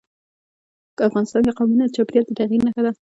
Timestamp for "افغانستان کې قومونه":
1.09-1.83